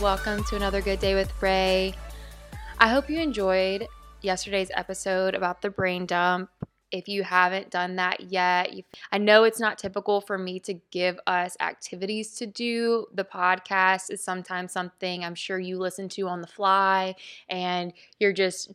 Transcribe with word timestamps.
Welcome 0.00 0.44
to 0.44 0.56
another 0.56 0.80
Good 0.80 0.98
Day 0.98 1.14
with 1.14 1.30
Ray. 1.42 1.92
I 2.78 2.88
hope 2.88 3.10
you 3.10 3.20
enjoyed 3.20 3.86
yesterday's 4.22 4.70
episode 4.74 5.34
about 5.34 5.60
the 5.60 5.68
brain 5.68 6.06
dump. 6.06 6.48
If 6.90 7.06
you 7.06 7.22
haven't 7.22 7.70
done 7.70 7.96
that 7.96 8.32
yet, 8.32 8.72
I 9.12 9.18
know 9.18 9.44
it's 9.44 9.60
not 9.60 9.76
typical 9.76 10.22
for 10.22 10.38
me 10.38 10.58
to 10.60 10.80
give 10.90 11.20
us 11.26 11.54
activities 11.60 12.34
to 12.36 12.46
do. 12.46 13.08
The 13.12 13.24
podcast 13.24 14.10
is 14.10 14.24
sometimes 14.24 14.72
something 14.72 15.22
I'm 15.22 15.34
sure 15.34 15.58
you 15.58 15.78
listen 15.78 16.08
to 16.10 16.28
on 16.28 16.40
the 16.40 16.46
fly 16.46 17.14
and 17.50 17.92
you're 18.18 18.32
just 18.32 18.72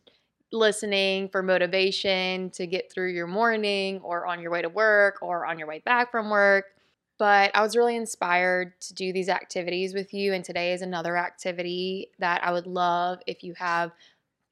listening 0.52 1.28
for 1.28 1.42
motivation 1.42 2.50
to 2.50 2.68
get 2.68 2.92
through 2.92 3.10
your 3.10 3.26
morning 3.26 4.00
or 4.04 4.28
on 4.28 4.40
your 4.40 4.52
way 4.52 4.62
to 4.62 4.68
work 4.68 5.18
or 5.22 5.44
on 5.44 5.58
your 5.58 5.66
way 5.66 5.80
back 5.84 6.12
from 6.12 6.30
work. 6.30 6.66
But 7.18 7.50
I 7.54 7.62
was 7.62 7.76
really 7.76 7.96
inspired 7.96 8.78
to 8.82 8.94
do 8.94 9.12
these 9.12 9.28
activities 9.28 9.94
with 9.94 10.12
you. 10.12 10.32
And 10.32 10.44
today 10.44 10.72
is 10.72 10.82
another 10.82 11.16
activity 11.16 12.10
that 12.18 12.44
I 12.44 12.52
would 12.52 12.66
love 12.66 13.20
if 13.26 13.42
you 13.42 13.54
have 13.54 13.92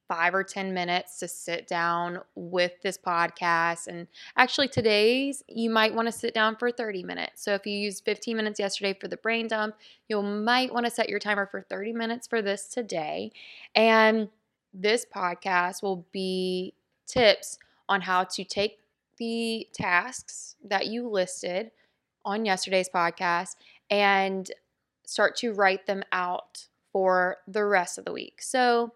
five 0.08 0.34
or 0.34 0.44
10 0.44 0.74
minutes 0.74 1.18
to 1.18 1.28
sit 1.28 1.66
down 1.66 2.20
with 2.34 2.72
this 2.82 2.98
podcast. 2.98 3.86
And 3.86 4.06
actually, 4.36 4.68
today's 4.68 5.42
you 5.48 5.70
might 5.70 5.94
want 5.94 6.06
to 6.08 6.12
sit 6.12 6.34
down 6.34 6.56
for 6.56 6.70
30 6.70 7.02
minutes. 7.02 7.42
So 7.42 7.54
if 7.54 7.66
you 7.66 7.76
used 7.76 8.04
15 8.04 8.36
minutes 8.36 8.60
yesterday 8.60 8.96
for 8.98 9.08
the 9.08 9.16
brain 9.16 9.48
dump, 9.48 9.76
you 10.08 10.20
might 10.22 10.72
want 10.72 10.86
to 10.86 10.90
set 10.90 11.08
your 11.08 11.18
timer 11.18 11.46
for 11.46 11.62
30 11.62 11.92
minutes 11.92 12.26
for 12.26 12.42
this 12.42 12.68
today. 12.68 13.32
And 13.74 14.28
this 14.72 15.06
podcast 15.14 15.82
will 15.82 16.06
be 16.12 16.74
tips 17.06 17.58
on 17.88 18.00
how 18.00 18.24
to 18.24 18.44
take 18.44 18.78
the 19.18 19.68
tasks 19.72 20.56
that 20.64 20.86
you 20.86 21.08
listed 21.08 21.70
on 22.24 22.44
yesterday's 22.44 22.88
podcast 22.88 23.56
and 23.90 24.50
start 25.04 25.36
to 25.36 25.52
write 25.52 25.86
them 25.86 26.02
out 26.12 26.66
for 26.92 27.38
the 27.46 27.64
rest 27.64 27.98
of 27.98 28.04
the 28.04 28.12
week. 28.12 28.40
So 28.40 28.92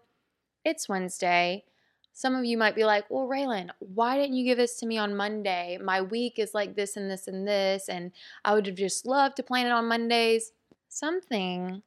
it's 0.65 0.89
Wednesday. 0.89 1.65
Some 2.13 2.35
of 2.35 2.43
you 2.43 2.57
might 2.57 2.75
be 2.75 2.83
like, 2.83 3.05
well, 3.09 3.27
Raylan, 3.27 3.69
why 3.79 4.17
didn't 4.17 4.35
you 4.35 4.43
give 4.43 4.57
this 4.57 4.77
to 4.79 4.85
me 4.85 4.97
on 4.97 5.15
Monday? 5.15 5.77
My 5.81 6.01
week 6.01 6.37
is 6.37 6.53
like 6.53 6.75
this 6.75 6.97
and 6.97 7.09
this 7.09 7.27
and 7.27 7.47
this, 7.47 7.87
and 7.87 8.11
I 8.43 8.53
would 8.53 8.65
have 8.65 8.75
just 8.75 9.05
loved 9.05 9.37
to 9.37 9.43
plan 9.43 9.67
it 9.67 9.71
on 9.71 9.87
Mondays. 9.87 10.51
Something 10.89 11.81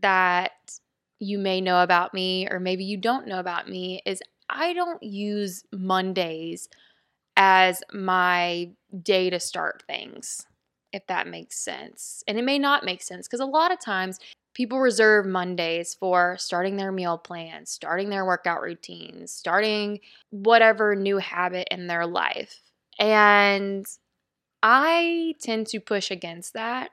that 0.00 0.80
you 1.18 1.38
may 1.38 1.60
know 1.60 1.82
about 1.82 2.12
me, 2.12 2.46
or 2.50 2.60
maybe 2.60 2.84
you 2.84 2.96
don't 2.96 3.26
know 3.26 3.38
about 3.38 3.68
me, 3.68 4.02
is 4.04 4.22
I 4.50 4.74
don't 4.74 5.02
use 5.02 5.64
Mondays 5.72 6.68
as 7.36 7.82
my 7.92 8.70
day 9.02 9.30
to 9.30 9.40
start 9.40 9.82
things 9.86 10.46
if 10.94 11.06
that 11.08 11.26
makes 11.26 11.56
sense. 11.58 12.22
And 12.28 12.38
it 12.38 12.44
may 12.44 12.58
not 12.58 12.84
make 12.84 13.02
sense 13.02 13.26
because 13.26 13.40
a 13.40 13.46
lot 13.46 13.72
of 13.72 13.80
times 13.80 14.20
people 14.54 14.78
reserve 14.78 15.26
Mondays 15.26 15.92
for 15.92 16.36
starting 16.38 16.76
their 16.76 16.92
meal 16.92 17.18
plans, 17.18 17.68
starting 17.68 18.10
their 18.10 18.24
workout 18.24 18.62
routines, 18.62 19.32
starting 19.32 19.98
whatever 20.30 20.94
new 20.94 21.18
habit 21.18 21.66
in 21.72 21.88
their 21.88 22.06
life. 22.06 22.60
And 23.00 23.84
I 24.62 25.34
tend 25.42 25.66
to 25.68 25.80
push 25.80 26.12
against 26.12 26.52
that 26.52 26.90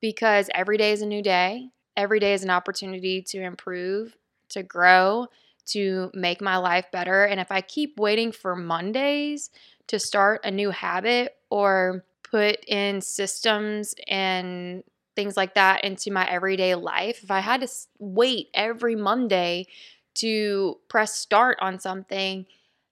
because 0.00 0.50
every 0.52 0.76
day 0.76 0.90
is 0.90 1.00
a 1.00 1.06
new 1.06 1.22
day. 1.22 1.68
Every 1.96 2.18
day 2.18 2.34
is 2.34 2.42
an 2.42 2.50
opportunity 2.50 3.22
to 3.28 3.40
improve, 3.40 4.16
to 4.48 4.64
grow, 4.64 5.28
to 5.66 6.10
make 6.12 6.40
my 6.40 6.56
life 6.56 6.86
better. 6.90 7.24
And 7.24 7.38
if 7.38 7.52
I 7.52 7.60
keep 7.60 8.00
waiting 8.00 8.32
for 8.32 8.56
Mondays 8.56 9.50
to 9.86 10.00
start 10.00 10.40
a 10.42 10.50
new 10.50 10.70
habit 10.70 11.36
or 11.50 12.04
put 12.34 12.64
in 12.66 13.00
systems 13.00 13.94
and 14.08 14.82
things 15.14 15.36
like 15.36 15.54
that 15.54 15.84
into 15.84 16.10
my 16.10 16.28
everyday 16.28 16.74
life, 16.74 17.22
if 17.22 17.30
I 17.30 17.38
had 17.38 17.60
to 17.60 17.68
wait 18.00 18.48
every 18.52 18.96
Monday 18.96 19.68
to 20.14 20.74
press 20.88 21.14
start 21.14 21.58
on 21.60 21.78
something, 21.78 22.44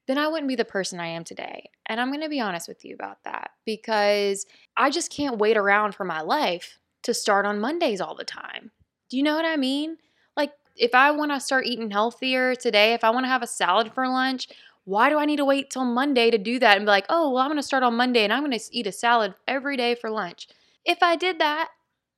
then 0.06 0.16
I 0.16 0.28
wouldn't 0.28 0.46
be 0.46 0.54
the 0.54 0.64
person 0.64 1.00
I 1.00 1.08
am 1.08 1.24
today. 1.24 1.70
And 1.86 2.00
I'm 2.00 2.10
going 2.10 2.20
to 2.20 2.28
be 2.28 2.38
honest 2.38 2.68
with 2.68 2.84
you 2.84 2.94
about 2.94 3.24
that 3.24 3.50
because 3.66 4.46
I 4.76 4.90
just 4.90 5.10
can't 5.10 5.38
wait 5.38 5.56
around 5.56 5.96
for 5.96 6.04
my 6.04 6.20
life 6.20 6.78
to 7.02 7.12
start 7.12 7.44
on 7.44 7.58
Mondays 7.58 8.00
all 8.00 8.14
the 8.14 8.22
time. 8.22 8.70
Do 9.10 9.16
you 9.16 9.24
know 9.24 9.34
what 9.34 9.44
I 9.44 9.56
mean? 9.56 9.96
Like, 10.36 10.52
if 10.76 10.94
I 10.94 11.10
want 11.10 11.32
to 11.32 11.40
start 11.40 11.66
eating 11.66 11.90
healthier 11.90 12.54
today, 12.54 12.92
if 12.92 13.02
I 13.02 13.10
want 13.10 13.24
to 13.24 13.28
have 13.28 13.42
a 13.42 13.48
salad 13.48 13.92
for 13.92 14.06
lunch, 14.06 14.46
why 14.84 15.08
do 15.08 15.18
I 15.18 15.24
need 15.24 15.36
to 15.36 15.44
wait 15.44 15.70
till 15.70 15.84
Monday 15.84 16.30
to 16.30 16.38
do 16.38 16.58
that 16.58 16.76
and 16.76 16.86
be 16.86 16.90
like, 16.90 17.06
oh, 17.08 17.30
well, 17.30 17.42
I'm 17.42 17.48
going 17.48 17.58
to 17.58 17.62
start 17.62 17.82
on 17.82 17.96
Monday 17.96 18.24
and 18.24 18.32
I'm 18.32 18.44
going 18.44 18.58
to 18.58 18.64
eat 18.70 18.86
a 18.86 18.92
salad 18.92 19.34
every 19.46 19.76
day 19.76 19.94
for 19.94 20.10
lunch? 20.10 20.48
If 20.84 21.02
I 21.02 21.14
did 21.14 21.38
that, 21.38 21.68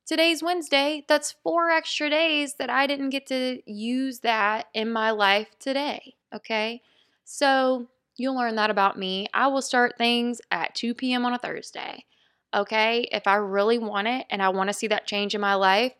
today's 0.05 0.41
Wednesday, 0.41 1.05
that's 1.07 1.35
four 1.43 1.69
extra 1.69 2.09
days 2.09 2.55
that 2.55 2.69
I 2.69 2.87
didn't 2.87 3.11
get 3.11 3.27
to 3.27 3.61
use 3.65 4.19
that 4.21 4.67
in 4.73 4.91
my 4.91 5.11
life 5.11 5.49
today. 5.59 6.15
Okay. 6.33 6.81
So 7.23 7.87
you'll 8.17 8.35
learn 8.35 8.55
that 8.55 8.71
about 8.71 8.97
me. 8.97 9.27
I 9.33 9.47
will 9.47 9.61
start 9.61 9.97
things 9.97 10.41
at 10.49 10.73
2 10.73 10.95
p.m. 10.95 11.25
on 11.25 11.33
a 11.33 11.37
Thursday. 11.37 12.05
Okay. 12.53 13.07
If 13.11 13.27
I 13.27 13.35
really 13.35 13.77
want 13.77 14.07
it 14.07 14.25
and 14.31 14.41
I 14.41 14.49
want 14.49 14.69
to 14.69 14.73
see 14.73 14.87
that 14.87 15.05
change 15.05 15.35
in 15.35 15.41
my 15.41 15.53
life, 15.53 15.93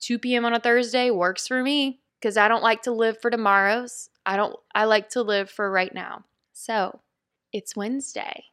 2 0.00 0.18
p.m. 0.18 0.44
on 0.44 0.52
a 0.52 0.60
Thursday 0.60 1.10
works 1.10 1.48
for 1.48 1.62
me 1.62 2.00
because 2.20 2.36
I 2.36 2.48
don't 2.48 2.62
like 2.62 2.82
to 2.82 2.92
live 2.92 3.20
for 3.20 3.30
tomorrows. 3.30 4.09
I 4.26 4.36
don't 4.36 4.56
I 4.74 4.84
like 4.84 5.10
to 5.10 5.22
live 5.22 5.50
for 5.50 5.70
right 5.70 5.92
now. 5.94 6.24
So, 6.52 7.00
it's 7.52 7.76
Wednesday. 7.76 8.44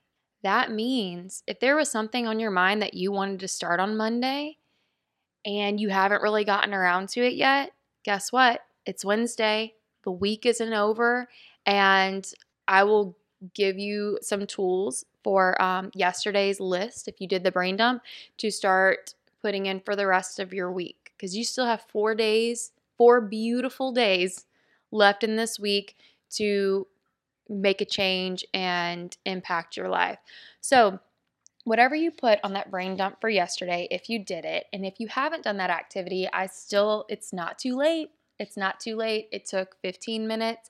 That 0.44 0.72
means 0.72 1.44
if 1.47 1.59
there 1.59 1.75
was 1.75 1.89
something 1.89 2.28
on 2.28 2.39
your 2.39 2.51
mind 2.51 2.81
that 2.81 2.94
you 2.94 3.11
wanted 3.11 3.39
to 3.41 3.47
start 3.47 3.79
on 3.79 3.97
Monday 3.97 4.57
and 5.45 5.79
you 5.79 5.89
haven't 5.89 6.22
really 6.22 6.45
gotten 6.45 6.73
around 6.73 7.09
to 7.09 7.22
it 7.22 7.33
yet, 7.33 7.72
guess 8.03 8.31
what? 8.31 8.61
It's 8.85 9.03
Wednesday. 9.03 9.73
The 10.03 10.11
week 10.11 10.45
isn't 10.45 10.73
over 10.73 11.27
and 11.66 12.25
I 12.67 12.83
will 12.83 13.17
give 13.53 13.77
you 13.77 14.19
some 14.22 14.47
tools 14.47 15.06
for 15.23 15.61
um, 15.61 15.91
yesterday's 15.94 16.59
list 16.59 17.07
if 17.07 17.19
you 17.19 17.27
did 17.27 17.44
the 17.44 17.51
brain 17.51 17.75
dump 17.75 18.01
to 18.38 18.50
start 18.50 19.13
putting 19.41 19.66
in 19.66 19.79
for 19.81 19.95
the 19.95 20.07
rest 20.07 20.39
of 20.39 20.53
your 20.53 20.72
week 20.72 21.11
because 21.16 21.35
you 21.35 21.44
still 21.44 21.66
have 21.66 21.85
four 21.89 22.16
days 22.16 22.72
four 22.97 23.22
beautiful 23.22 23.91
days 23.91 24.46
left 24.91 25.23
in 25.23 25.35
this 25.35 25.59
week 25.59 25.95
to 26.31 26.87
make 27.49 27.81
a 27.81 27.85
change 27.85 28.45
and 28.53 29.15
impact 29.25 29.77
your 29.77 29.89
life. 29.89 30.19
So, 30.61 30.99
whatever 31.63 31.95
you 31.95 32.11
put 32.11 32.39
on 32.43 32.53
that 32.53 32.71
brain 32.71 32.95
dump 32.95 33.19
for 33.19 33.29
yesterday, 33.29 33.87
if 33.91 34.09
you 34.09 34.23
did 34.23 34.45
it, 34.45 34.65
and 34.71 34.85
if 34.85 34.99
you 34.99 35.07
haven't 35.07 35.43
done 35.43 35.57
that 35.57 35.69
activity, 35.69 36.27
I 36.31 36.47
still, 36.47 37.05
it's 37.09 37.33
not 37.33 37.59
too 37.59 37.75
late. 37.75 38.09
It's 38.39 38.55
not 38.55 38.79
too 38.79 38.95
late. 38.95 39.27
It 39.31 39.45
took 39.45 39.75
15 39.81 40.27
minutes. 40.27 40.69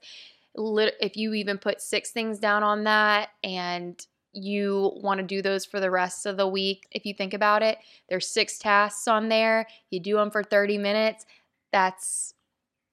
If 0.56 1.16
you 1.16 1.34
even 1.34 1.60
put 1.60 1.82
six 1.82 2.12
things 2.12 2.40
down 2.40 2.64
on 2.64 2.86
that 2.86 3.30
and 3.44 4.04
you 4.34 4.92
want 4.96 5.20
to 5.20 5.26
do 5.26 5.44
those 5.44 5.66
for 5.66 5.80
the 5.80 5.92
rest 5.92 6.26
of 6.26 6.38
the 6.38 6.48
week, 6.48 6.88
if 6.92 7.06
you 7.06 7.14
think 7.14 7.34
about 7.36 7.62
it, 7.62 7.78
there's 8.10 8.28
six 8.28 8.58
tasks 8.58 9.08
on 9.08 9.30
there. 9.30 9.68
You 9.92 10.00
do 10.00 10.16
them 10.16 10.32
for 10.32 10.44
30 10.44 10.80
minutes 10.80 11.26
that's 11.72 12.34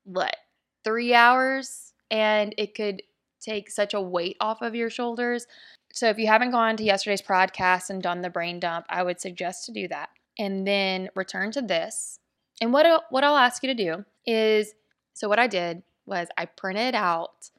what, 0.04 0.36
three 0.84 1.14
hours? 1.14 1.92
And 2.10 2.54
it 2.58 2.74
could 2.74 3.02
take 3.40 3.70
such 3.70 3.94
a 3.94 4.00
weight 4.00 4.36
off 4.40 4.62
of 4.62 4.74
your 4.74 4.90
shoulders. 4.90 5.46
So 5.92 6.08
if 6.08 6.18
you 6.18 6.26
haven't 6.26 6.50
gone 6.50 6.76
to 6.76 6.84
yesterday's 6.84 7.22
podcast 7.22 7.90
and 7.90 8.02
done 8.02 8.20
the 8.20 8.30
brain 8.30 8.60
dump, 8.60 8.86
I 8.88 9.02
would 9.02 9.20
suggest 9.20 9.66
to 9.66 9.72
do 9.72 9.88
that. 9.88 10.10
And 10.38 10.66
then 10.66 11.08
return 11.14 11.52
to 11.52 11.62
this. 11.62 12.18
And 12.60 12.72
what 12.72 13.04
what 13.10 13.24
I'll 13.24 13.36
ask 13.36 13.62
you 13.62 13.68
to 13.68 13.74
do 13.74 14.04
is 14.26 14.74
so 15.12 15.28
what 15.28 15.38
I 15.38 15.46
did 15.46 15.82
was 16.06 16.28
I 16.36 16.46
printed 16.46 16.94
out 16.94 17.50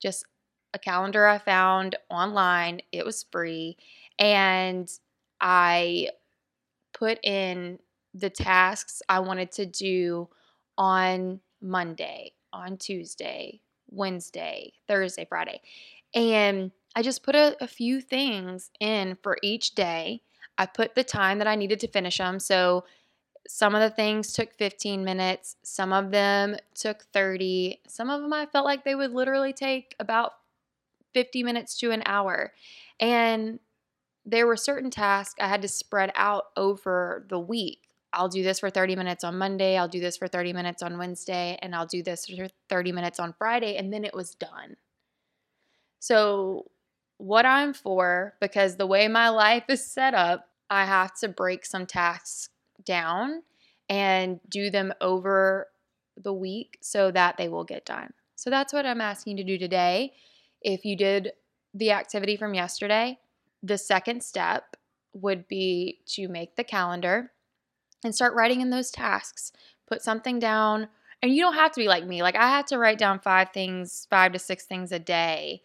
just 0.00 0.24
a 0.74 0.78
calendar 0.78 1.26
I 1.26 1.38
found 1.38 1.96
online. 2.10 2.80
It 2.92 3.04
was 3.04 3.24
free 3.30 3.76
and 4.18 4.90
I 5.40 6.10
put 6.92 7.18
in 7.24 7.78
the 8.14 8.30
tasks 8.30 9.02
I 9.08 9.20
wanted 9.20 9.52
to 9.52 9.66
do 9.66 10.28
on 10.76 11.40
Monday, 11.60 12.32
on 12.52 12.76
Tuesday, 12.76 13.60
Wednesday, 13.90 14.72
Thursday, 14.86 15.26
Friday. 15.28 15.60
And 16.14 16.72
I 16.94 17.02
just 17.02 17.22
put 17.22 17.34
a, 17.34 17.56
a, 17.62 17.68
few 17.68 18.00
things 18.00 18.70
in 18.80 19.16
for 19.22 19.38
each 19.42 19.74
day. 19.74 20.22
I 20.56 20.66
put 20.66 20.94
the 20.94 21.04
time 21.04 21.38
that 21.38 21.46
I 21.46 21.54
needed 21.54 21.80
to 21.80 21.88
finish 21.88 22.18
them. 22.18 22.40
So 22.40 22.84
some 23.46 23.74
of 23.74 23.80
the 23.80 23.90
things 23.90 24.32
took 24.32 24.54
15 24.54 25.04
minutes, 25.04 25.56
some 25.62 25.92
of 25.92 26.10
them 26.10 26.56
took 26.74 27.04
30, 27.12 27.80
some 27.86 28.10
of 28.10 28.20
them 28.20 28.32
I 28.32 28.46
felt 28.46 28.64
like 28.64 28.84
they 28.84 28.94
would 28.94 29.12
literally 29.12 29.52
take 29.52 29.94
about 29.98 30.32
50 31.14 31.42
minutes 31.42 31.76
to 31.78 31.90
an 31.90 32.02
hour. 32.04 32.52
And 33.00 33.58
there 34.26 34.46
were 34.46 34.56
certain 34.56 34.90
tasks 34.90 35.36
I 35.40 35.48
had 35.48 35.62
to 35.62 35.68
spread 35.68 36.12
out 36.14 36.46
over 36.56 37.24
the 37.28 37.38
week. 37.38 37.87
I'll 38.12 38.28
do 38.28 38.42
this 38.42 38.60
for 38.60 38.70
30 38.70 38.96
minutes 38.96 39.24
on 39.24 39.36
Monday, 39.38 39.76
I'll 39.76 39.88
do 39.88 40.00
this 40.00 40.16
for 40.16 40.28
30 40.28 40.52
minutes 40.52 40.82
on 40.82 40.98
Wednesday, 40.98 41.58
and 41.60 41.74
I'll 41.74 41.86
do 41.86 42.02
this 42.02 42.26
for 42.26 42.48
30 42.68 42.92
minutes 42.92 43.20
on 43.20 43.34
Friday, 43.36 43.76
and 43.76 43.92
then 43.92 44.04
it 44.04 44.14
was 44.14 44.34
done. 44.34 44.76
So, 46.00 46.70
what 47.18 47.44
I'm 47.44 47.74
for, 47.74 48.34
because 48.40 48.76
the 48.76 48.86
way 48.86 49.08
my 49.08 49.28
life 49.28 49.64
is 49.68 49.84
set 49.84 50.14
up, 50.14 50.48
I 50.70 50.84
have 50.84 51.14
to 51.18 51.28
break 51.28 51.66
some 51.66 51.84
tasks 51.84 52.48
down 52.84 53.42
and 53.88 54.40
do 54.48 54.70
them 54.70 54.92
over 55.00 55.66
the 56.16 56.32
week 56.32 56.78
so 56.80 57.10
that 57.10 57.36
they 57.36 57.48
will 57.48 57.64
get 57.64 57.84
done. 57.84 58.12
So 58.36 58.50
that's 58.50 58.72
what 58.72 58.86
I'm 58.86 59.00
asking 59.00 59.36
you 59.36 59.44
to 59.44 59.52
do 59.52 59.58
today. 59.58 60.12
If 60.62 60.84
you 60.84 60.96
did 60.96 61.32
the 61.74 61.92
activity 61.92 62.36
from 62.36 62.54
yesterday, 62.54 63.18
the 63.62 63.78
second 63.78 64.22
step 64.22 64.76
would 65.12 65.48
be 65.48 66.00
to 66.06 66.28
make 66.28 66.56
the 66.56 66.64
calendar 66.64 67.32
and 68.04 68.14
start 68.14 68.34
writing 68.34 68.60
in 68.60 68.70
those 68.70 68.90
tasks. 68.90 69.52
Put 69.86 70.02
something 70.02 70.38
down. 70.38 70.88
And 71.22 71.34
you 71.34 71.42
don't 71.42 71.54
have 71.54 71.72
to 71.72 71.80
be 71.80 71.88
like 71.88 72.06
me. 72.06 72.22
Like 72.22 72.36
I 72.36 72.48
had 72.48 72.66
to 72.68 72.78
write 72.78 72.98
down 72.98 73.18
five 73.20 73.50
things, 73.52 74.06
five 74.08 74.32
to 74.32 74.38
six 74.38 74.64
things 74.64 74.92
a 74.92 74.98
day 74.98 75.62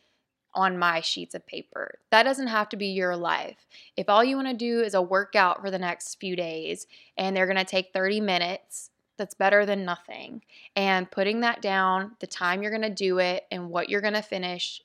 on 0.55 0.77
my 0.77 1.01
sheets 1.01 1.35
of 1.35 1.45
paper. 1.45 1.99
That 2.11 2.23
doesn't 2.23 2.47
have 2.47 2.69
to 2.69 2.77
be 2.77 2.87
your 2.87 3.15
life. 3.15 3.65
If 3.97 4.09
all 4.09 4.23
you 4.23 4.35
want 4.35 4.47
to 4.49 4.53
do 4.53 4.81
is 4.81 4.93
a 4.93 5.01
workout 5.01 5.61
for 5.61 5.71
the 5.71 5.79
next 5.79 6.19
few 6.19 6.35
days 6.35 6.87
and 7.17 7.35
they're 7.35 7.47
going 7.47 7.57
to 7.57 7.65
take 7.65 7.93
30 7.93 8.21
minutes, 8.21 8.91
that's 9.17 9.35
better 9.35 9.65
than 9.65 9.85
nothing. 9.85 10.41
And 10.75 11.09
putting 11.09 11.41
that 11.41 11.61
down, 11.61 12.13
the 12.19 12.27
time 12.27 12.61
you're 12.61 12.71
going 12.71 12.81
to 12.81 12.89
do 12.89 13.19
it 13.19 13.45
and 13.51 13.69
what 13.69 13.89
you're 13.89 14.01
going 14.01 14.13
to 14.13 14.21
finish 14.21 14.81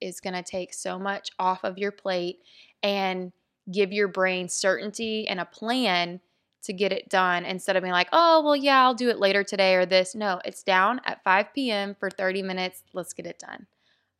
is 0.00 0.20
going 0.20 0.34
to 0.34 0.42
take 0.42 0.72
so 0.72 0.98
much 0.98 1.30
off 1.38 1.64
of 1.64 1.78
your 1.78 1.92
plate 1.92 2.40
and 2.82 3.32
give 3.70 3.92
your 3.92 4.08
brain 4.08 4.48
certainty 4.48 5.28
and 5.28 5.40
a 5.40 5.44
plan 5.44 6.20
to 6.62 6.72
get 6.72 6.92
it 6.92 7.08
done 7.08 7.44
instead 7.44 7.76
of 7.76 7.82
being 7.82 7.92
like, 7.92 8.08
oh, 8.12 8.42
well, 8.44 8.56
yeah, 8.56 8.82
I'll 8.82 8.94
do 8.94 9.08
it 9.08 9.18
later 9.18 9.42
today 9.42 9.74
or 9.74 9.86
this. 9.86 10.14
No, 10.14 10.40
it's 10.44 10.62
down 10.62 11.00
at 11.04 11.24
5 11.24 11.46
p.m. 11.54 11.96
for 11.98 12.10
30 12.10 12.42
minutes. 12.42 12.82
Let's 12.92 13.12
get 13.12 13.26
it 13.26 13.38
done. 13.38 13.66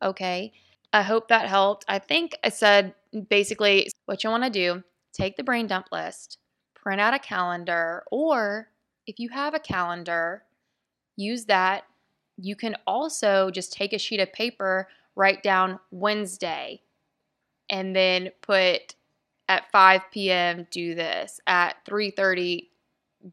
Okay. 0.02 0.52
I 0.92 1.02
hope 1.02 1.28
that 1.28 1.48
helped. 1.48 1.84
I 1.88 1.98
think 1.98 2.37
I 2.42 2.48
said 2.48 2.94
basically 3.28 3.88
what 4.06 4.25
you 4.25 4.31
want 4.31 4.44
to 4.44 4.50
do 4.50 4.82
take 5.12 5.37
the 5.37 5.44
brain 5.44 5.66
dump 5.66 5.87
list, 5.92 6.38
print 6.75 7.00
out 7.00 7.14
a 7.14 7.19
calendar, 7.19 8.04
or 8.10 8.69
if 9.06 9.19
you 9.19 9.28
have 9.28 9.54
a 9.54 9.60
calendar, 9.60 10.44
use 11.16 11.44
that. 11.46 11.84
You 12.37 12.56
can 12.56 12.76
also 12.87 13.50
just 13.50 13.72
take 13.72 13.92
a 13.92 13.98
sheet 13.98 14.20
of 14.20 14.32
paper, 14.32 14.88
write 15.14 15.42
down 15.42 15.78
Wednesday, 15.90 16.81
and 17.69 17.94
then 17.94 18.31
put 18.40 18.94
at 19.50 19.69
5 19.73 20.02
p.m. 20.12 20.69
do 20.70 20.94
this, 20.94 21.41
at 21.44 21.85
3:30 21.85 22.69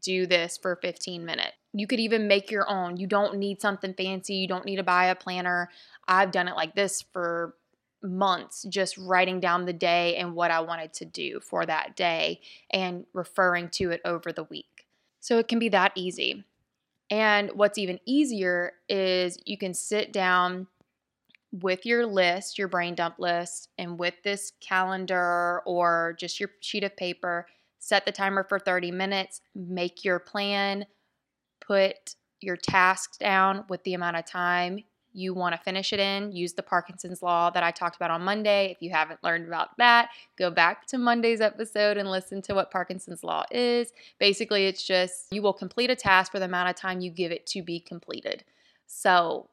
do 0.02 0.26
this 0.26 0.58
for 0.58 0.76
15 0.82 1.24
minutes. 1.24 1.56
You 1.72 1.86
could 1.86 2.00
even 2.00 2.26
make 2.26 2.50
your 2.50 2.68
own. 2.68 2.96
You 2.96 3.06
don't 3.06 3.38
need 3.38 3.60
something 3.62 3.94
fancy. 3.94 4.34
You 4.34 4.48
don't 4.48 4.64
need 4.66 4.76
to 4.76 4.82
buy 4.82 5.06
a 5.06 5.14
planner. 5.14 5.70
I've 6.08 6.32
done 6.32 6.48
it 6.48 6.56
like 6.56 6.74
this 6.74 7.04
for 7.12 7.54
months, 8.02 8.64
just 8.68 8.98
writing 8.98 9.38
down 9.38 9.64
the 9.64 9.72
day 9.72 10.16
and 10.16 10.34
what 10.34 10.50
I 10.50 10.60
wanted 10.60 10.92
to 10.94 11.04
do 11.04 11.40
for 11.40 11.64
that 11.64 11.94
day 11.94 12.40
and 12.70 13.06
referring 13.12 13.68
to 13.70 13.92
it 13.92 14.00
over 14.04 14.32
the 14.32 14.44
week. 14.44 14.86
So 15.20 15.38
it 15.38 15.46
can 15.46 15.58
be 15.58 15.68
that 15.70 15.92
easy. 15.94 16.44
And 17.10 17.52
what's 17.54 17.78
even 17.78 18.00
easier 18.04 18.72
is 18.88 19.38
you 19.46 19.56
can 19.56 19.72
sit 19.72 20.12
down 20.12 20.66
with 21.52 21.86
your 21.86 22.06
list, 22.06 22.58
your 22.58 22.68
brain 22.68 22.94
dump 22.94 23.18
list, 23.18 23.68
and 23.78 23.98
with 23.98 24.14
this 24.22 24.52
calendar 24.60 25.62
or 25.64 26.16
just 26.18 26.40
your 26.40 26.50
sheet 26.60 26.84
of 26.84 26.96
paper, 26.96 27.46
set 27.78 28.04
the 28.04 28.12
timer 28.12 28.44
for 28.44 28.58
30 28.58 28.90
minutes, 28.90 29.40
make 29.54 30.04
your 30.04 30.18
plan, 30.18 30.86
put 31.60 32.14
your 32.40 32.56
tasks 32.56 33.16
down 33.16 33.64
with 33.68 33.82
the 33.84 33.94
amount 33.94 34.16
of 34.16 34.26
time 34.26 34.84
you 35.12 35.34
want 35.34 35.54
to 35.54 35.60
finish 35.60 35.92
it 35.92 35.98
in, 35.98 36.32
use 36.32 36.52
the 36.52 36.62
Parkinson's 36.62 37.22
Law 37.22 37.50
that 37.50 37.62
I 37.62 37.70
talked 37.70 37.96
about 37.96 38.10
on 38.10 38.22
Monday. 38.22 38.70
If 38.70 38.82
you 38.82 38.90
haven't 38.90 39.22
learned 39.24 39.48
about 39.48 39.76
that, 39.78 40.10
go 40.38 40.50
back 40.50 40.86
to 40.88 40.98
Monday's 40.98 41.40
episode 41.40 41.96
and 41.96 42.10
listen 42.10 42.42
to 42.42 42.54
what 42.54 42.70
Parkinson's 42.70 43.24
Law 43.24 43.44
is. 43.50 43.92
Basically, 44.18 44.66
it's 44.66 44.82
just 44.82 45.26
you 45.32 45.42
will 45.42 45.52
complete 45.52 45.90
a 45.90 45.96
task 45.96 46.30
for 46.30 46.38
the 46.38 46.44
amount 46.44 46.70
of 46.70 46.76
time 46.76 47.00
you 47.00 47.10
give 47.10 47.32
it 47.32 47.46
to 47.46 47.62
be 47.62 47.80
completed. 47.80 48.44
So, 48.86 49.48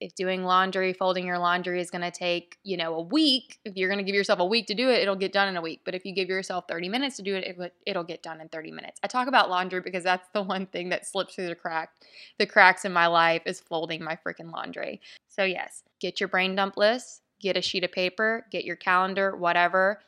if 0.00 0.14
doing 0.14 0.44
laundry, 0.44 0.92
folding 0.92 1.26
your 1.26 1.38
laundry 1.38 1.80
is 1.80 1.90
going 1.90 2.02
to 2.02 2.10
take, 2.10 2.58
you 2.62 2.76
know, 2.76 2.94
a 2.94 3.02
week, 3.02 3.58
if 3.64 3.76
you're 3.76 3.88
going 3.88 3.98
to 3.98 4.04
give 4.04 4.14
yourself 4.14 4.38
a 4.38 4.44
week 4.44 4.66
to 4.68 4.74
do 4.74 4.88
it, 4.90 5.02
it'll 5.02 5.16
get 5.16 5.32
done 5.32 5.48
in 5.48 5.56
a 5.56 5.60
week. 5.60 5.80
But 5.84 5.94
if 5.94 6.04
you 6.04 6.14
give 6.14 6.28
yourself 6.28 6.66
30 6.68 6.88
minutes 6.88 7.16
to 7.16 7.22
do 7.22 7.34
it, 7.34 7.44
it 7.44 7.74
it'll 7.84 8.04
get 8.04 8.22
done 8.22 8.40
in 8.40 8.48
30 8.48 8.70
minutes. 8.70 9.00
I 9.02 9.08
talk 9.08 9.26
about 9.26 9.50
laundry 9.50 9.80
because 9.80 10.04
that's 10.04 10.28
the 10.32 10.42
one 10.42 10.66
thing 10.66 10.90
that 10.90 11.06
slips 11.06 11.34
through 11.34 11.48
the 11.48 11.54
crack, 11.54 11.90
the 12.38 12.46
cracks 12.46 12.84
in 12.84 12.92
my 12.92 13.06
life 13.06 13.42
is 13.44 13.60
folding 13.60 14.02
my 14.02 14.16
freaking 14.16 14.52
laundry. 14.52 15.00
So 15.28 15.44
yes, 15.44 15.82
get 16.00 16.20
your 16.20 16.28
brain 16.28 16.54
dump 16.54 16.76
list, 16.76 17.22
get 17.40 17.56
a 17.56 17.62
sheet 17.62 17.84
of 17.84 17.92
paper, 17.92 18.46
get 18.52 18.64
your 18.64 18.76
calendar, 18.76 19.36
whatever, 19.36 20.00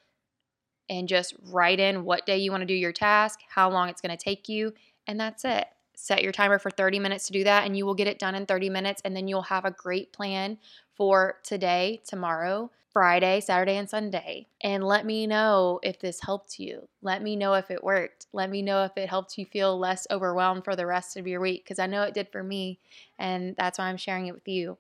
and 0.89 1.09
just 1.09 1.35
write 1.51 1.81
in 1.81 2.05
what 2.05 2.27
day 2.27 2.39
you 2.39 2.51
want 2.51 2.63
to 2.63 2.67
do 2.67 2.75
your 2.75 2.93
task, 2.93 3.41
how 3.49 3.71
long 3.71 3.89
it's 3.89 4.01
going 4.01 4.17
to 4.17 4.25
take 4.25 4.49
you, 4.49 4.73
and 5.07 5.19
that's 5.19 5.45
it 5.45 5.67
set 6.01 6.23
your 6.23 6.33
timer 6.33 6.59
for 6.59 6.71
30 6.71 6.99
minutes 6.99 7.27
to 7.27 7.33
do 7.33 7.45
that 7.45 7.65
and 7.65 7.77
you 7.77 7.85
will 7.85 7.95
get 7.95 8.09
it 8.09 8.19
done 8.19 8.35
in 8.35 8.47
30 8.47 8.71
minutes 8.71 9.03
and 9.05 9.15
then 9.15 9.29
you'll 9.29 9.43
have 9.43 9.65
a 9.65 9.71
great 9.71 10.13
plan 10.13 10.59
for 10.97 11.39
today, 11.43 12.01
tomorrow, 12.07 12.71
Friday, 12.93 13.41
Saturday, 13.41 13.77
and 13.77 13.89
Sunday. 13.89 14.49
And 14.63 14.83
let 14.83 15.07
me 15.07 15.27
know 15.27 15.79
if 15.83 16.01
this 16.01 16.21
helped 16.21 16.59
you. 16.59 16.89
Let 17.03 17.23
me 17.23 17.37
know 17.37 17.55
if 17.55 17.71
it 17.71 17.85
worked. 17.85 18.27
Let 18.33 18.51
me 18.51 18.63
know 18.63 18.85
if 18.85 18.93
it 18.97 19.09
helped 19.09 19.39
you 19.39 19.47
feel 19.47 19.79
less 19.79 20.07
overwhelmed 20.11 20.65
for 20.65 20.75
the 20.75 20.87
rest 20.87 21.17
of 21.17 21.27
your 21.27 21.41
week 21.41 21.65
because 21.65 21.79
I 21.79 21.87
know 21.87 22.03
it 22.03 22.15
did 22.15 22.29
for 22.31 22.43
me. 22.43 22.81
And 23.19 23.55
that's 23.57 23.79
why 23.79 23.87
I'm 23.87 23.97
sharing 23.97 24.27
it 24.27 24.35
with 24.35 24.49
you. 24.49 24.77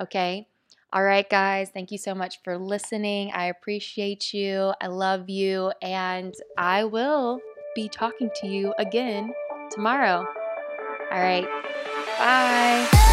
Okay. 0.00 0.48
All 0.92 1.02
right, 1.02 1.28
guys. 1.28 1.70
Thank 1.70 1.90
you 1.90 1.98
so 1.98 2.14
much 2.14 2.42
for 2.42 2.56
listening. 2.56 3.32
I 3.32 3.46
appreciate 3.46 4.32
you. 4.32 4.74
I 4.80 4.86
love 4.88 5.28
you. 5.28 5.72
And 5.82 6.34
I 6.56 6.84
will 6.84 7.40
be 7.74 7.88
talking 7.88 8.30
to 8.40 8.46
you 8.46 8.74
again 8.78 9.32
tomorrow. 9.70 10.26
All 11.14 11.20
right. 11.20 11.46
Bye. 12.18 13.03